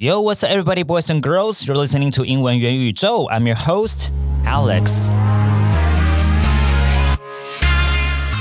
[0.00, 1.66] Yo, what's up, everybody, boys and girls?
[1.66, 3.28] You're listening to 英文元宇宙.
[3.30, 4.12] I'm your host,
[4.44, 5.08] Alex.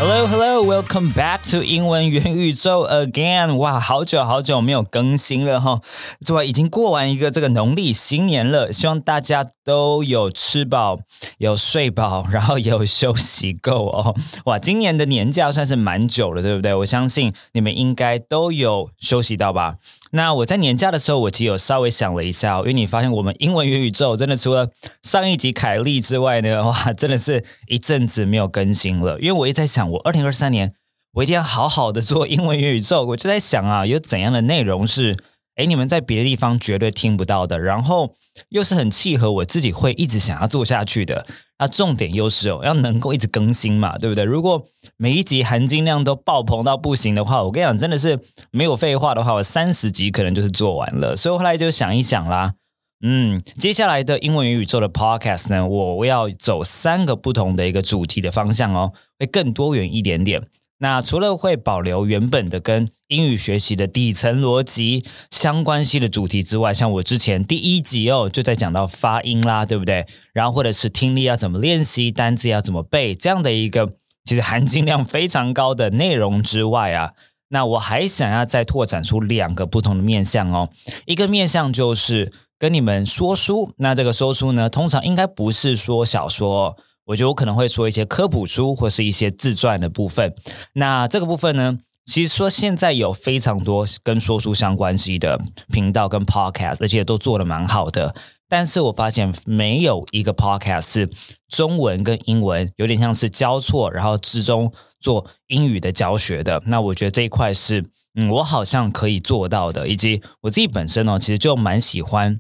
[0.03, 3.55] Hello, hello, welcome back to 英文元宇宙 again.
[3.57, 5.83] 哇，好久好久没有更新了哈，
[6.25, 11.01] 对已经过完一个这个农历新年了，希望大家都有吃饱、
[11.37, 14.17] 有睡饱，然后有休息够哦。
[14.47, 16.73] 哇，今年的年假算是蛮久了，对不对？
[16.77, 19.75] 我相信你们应该都有休息到吧。
[20.13, 24.71] 那我在年假的时候，我其实有稍微想了一下，因为你发现我们英文元宇宙真的除了
[25.03, 29.21] 上一集凯莉之外呢，哇，真的是一阵子没有更新了。
[29.21, 30.75] 因为我一直在想，我二零二三年
[31.15, 33.05] 我一定要好好的做英文元宇宙。
[33.07, 35.17] 我就在想啊，有怎样的内容是，
[35.57, 38.15] 哎，你们在别的地方绝对听不到的，然后
[38.51, 41.27] 又是很契合我自己会一直想要做下去的。
[41.59, 44.25] 那重点又是哦，要能够一直更新嘛，对不对？
[44.25, 44.65] 如果
[44.97, 48.19] 每一集含金量都爆棚到不行的话，我跟你讲，真的是
[48.51, 51.15] 没有废话的话，我三十集可能就是做完了。
[51.15, 52.55] 所以后来就想一想啦，
[53.03, 60.43] 嗯，接下来的英文宇宙的 podcast 呢，我要走三个不同的一个主题的方向哦，会更多元一点点。
[60.83, 70.07] 那除了会保留原本的跟英语学习的底层逻辑相关系的主题之外，像我之前第一集哦就在讲到发音啦，对不对？
[70.33, 77.13] 然后或者是听力要怎么练习，单字要怎么背，这样的一个其实含金量非常高的内容之外啊，
[77.49, 80.71] 那我还想要再拓展出两个不同的面向哦。
[81.05, 86.77] 一个面向就是跟你们说书，那这个说书呢，通常应该不是说小说。
[87.07, 90.35] 我觉得我可能会说一些科普书或是一些自传的部分。
[90.75, 95.41] 那这个部分呢，其实说现在有非常多跟说书相关系的
[95.73, 98.13] 频道跟 podcast，而且都做的蛮好的。
[98.47, 101.09] 但是我发现没有一个 podcast 是
[101.49, 106.63] 中文跟英文有点像是交错，然后之中做英语的教学的。
[106.67, 107.83] 那我觉得这一块是，
[108.17, 109.89] 嗯，我好像可以做到的。
[109.89, 112.39] 以及我自己本身呢，其实就蛮喜欢。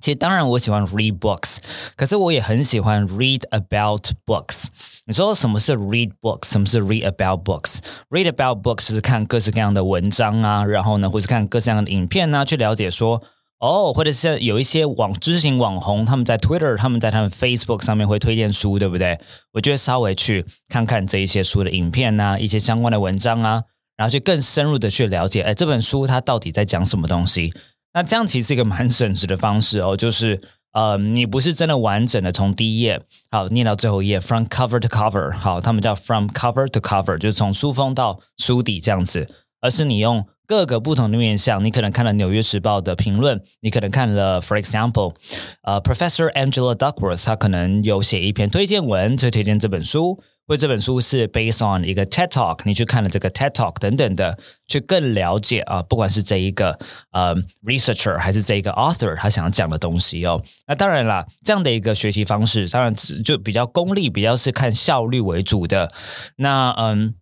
[0.00, 1.58] 其实当然我喜欢 read books，
[1.94, 4.66] 可是我也很喜欢 read about books。
[5.06, 6.50] 你说什么是 read books？
[6.50, 13.22] 什么是 read about books？read about books 就是看各式各样的文章啊，然后呢，或是看各式各样的影片啊，去了解说
[13.58, 19.20] 哦，或者是有一些网知识型网红，他们在 Twitter，他们在他们 Facebook 上面会推荐书，对不对？
[19.52, 23.64] 我就会稍微去看看这一些书的影片啊，一些相关的文章啊，
[23.98, 27.52] 然后去更深入的去了解，哎，这本书它到底在讲什么东西。
[27.92, 30.40] 那这样其实是一个蛮省时的方式哦，就是
[30.72, 39.28] 呃，你不是真的完整的从第一页好念到最后一页，from cover to cover，好，他们叫 from cover to cover，就是从书封到书底这样子，
[39.60, 45.14] 而是你用各个不同的面向，你可能看了《纽约时报》的评论，你可能看了，for example，
[45.62, 50.22] 呃，Professor Angela Duckworth，他可能有写一篇推荐文，就推荐这本书。
[50.50, 56.76] 因为这本书是 based on 一个 TED Talk，你去看了这个 TED Talk 等等的，去更了解啊，不管是这一个
[57.12, 57.32] 呃
[57.64, 60.42] researcher 还是这一个 author 他想要讲的东西哦。
[60.66, 62.92] 那当然啦，这样的一个学习方式，当然
[63.24, 65.92] 就比较功利，比较是看效率为主的。
[66.34, 67.14] 那嗯，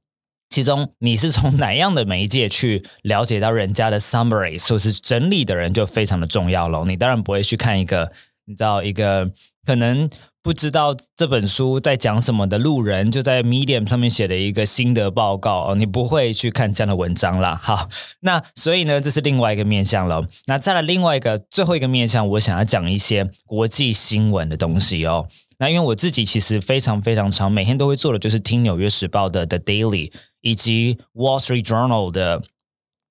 [0.48, 6.82] 其中你是从哪样的媒介去了解到人家的 summary，或是整理的人就非常的重要了。
[6.86, 8.10] 你当然不会去看一个，
[8.46, 9.30] 你知道一个
[9.66, 10.08] 可能。
[10.48, 17.60] 不知道这本书在讲什么的路人，就在 Medium 上面写了一个心得报告哦，你不会去看这样的文章啦。
[17.62, 20.26] 好，那所以呢，这是另外一个面向了。
[20.46, 25.28] 那再来另外一个最后一个面向，我想要讲一些国际新闻的东西哦。
[25.58, 30.10] 那因为我自己其实非常非常长，每天都会做的就是听《纽约时报》的 The Daily
[30.40, 32.42] 以及 Wall Street Journal 的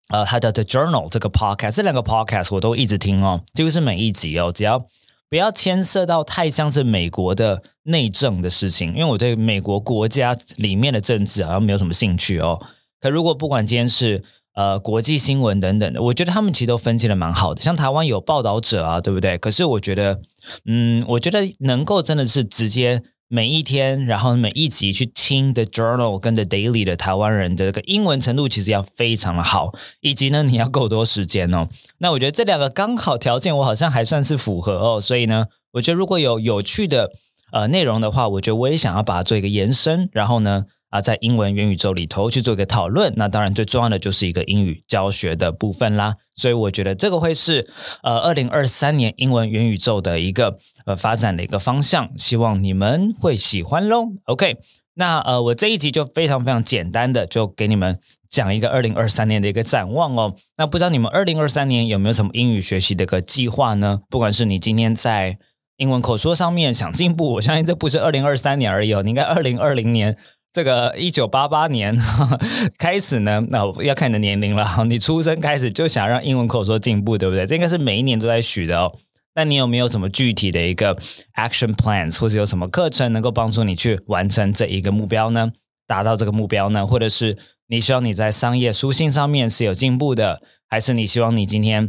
[0.09, 4.87] 呃它的 The Journal 这个 Podcast，这两个 Podcast 我都一直听哦，几乎是每一集哦，只要。
[5.29, 12.61] 不要牵涉到太像是美国的内政的事情，因为我对美国国家里面的政治好像没有什么兴趣哦。
[12.99, 14.23] 可如果不管今天是
[14.53, 17.61] 呃国际新闻等等的，我觉得他们其实都分析的蛮好的。
[17.61, 19.37] 像台湾有报道者啊，对不对？
[19.37, 20.21] 可是我觉得，
[20.65, 23.03] 嗯，我觉得能够真的是直接。
[23.29, 31.67] 每一天，然后每一集去听 The Journal 跟 The Daily 的台湾人的这个英文程度，其实要非常的好，以及呢，你要够多时间哦。
[31.97, 35.01] 那我觉得这两个刚好条件，我好像还算是符合哦。
[35.01, 37.11] 所以呢，我觉得如果有有趣的
[37.51, 40.65] 呃内容的话，我觉得我也想要把它做一个延伸，然后呢。
[40.89, 46.15] 啊，在英文元宇宙里头去做一个讨论，那当然最重要的就是一个英语教学的部分啦。
[46.33, 47.69] 所以我觉得这个会是
[48.03, 50.57] 呃二零二三年英文元宇宙的一个
[50.87, 54.05] 呃发展的一个方向，希望你们会喜欢喽。
[54.25, 54.57] OK，
[54.95, 57.99] 那呃我这一集就非常非常简单的就给你们
[58.29, 60.33] 讲一个二零二三年的一个展望哦。
[60.57, 63.99] 那不知道你们二零二三年有没有什么英语学习的一个计划呢？
[64.09, 65.37] 不管是你今天在
[65.75, 70.17] 英文口说上面想进步，我相信这不是二零二三年而已哦，你应该二零二零年。
[70.53, 71.95] 这个一九八八年
[72.79, 74.83] 开始呢，那要看你的年龄了。
[74.85, 77.45] 你出生开始就想让英文口说进步，对不对？
[77.45, 78.91] 这应该是每一年都在许的哦。
[79.37, 80.95] 那你有没有什么具体的一个
[81.35, 85.51] action plans，或者有什么课程能够帮助你去完成这一个目标呢？
[85.85, 86.87] 达到这个目标呢？
[86.87, 87.37] 或者是
[87.67, 91.87] 你希望你在商业书信上面是有进步的，还是你希望你今天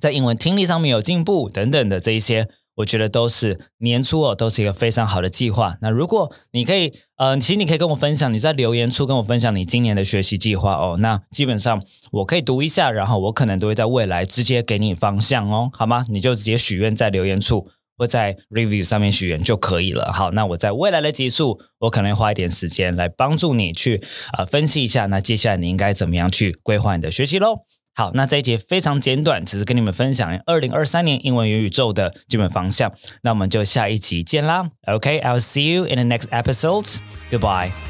[0.00, 2.48] 在英文听力上面有进步等等的这一些？
[2.78, 5.76] 我觉得都是年初哦，都是一个非常好的计划。
[5.80, 10.96] 那如果你可以，呃，其实你可以跟我分享，你在留言处跟我分享你今年的学习计划哦。
[10.98, 11.82] 那基本上
[12.12, 16.06] 我可以读一下，然后我可能都会在未来直接给你方向哦，好吗？
[16.08, 17.66] 你就直接许愿在留言处
[17.96, 20.12] 或在 review 上面许愿就可以了。
[20.12, 24.02] 好，那我在未来的结束，我可能花一点时间来帮助你去
[24.32, 27.64] 啊分析一下，那接下来你应该怎么样去规划你的学习喽。
[27.98, 32.92] 好，那这一节非常简短，只是跟你们分享二零二三年英文元宇宙的基本方向。
[33.22, 34.70] 那我们就下一集见啦。
[34.86, 36.86] OK，I'll see you in the next episode.
[37.28, 37.87] Goodbye.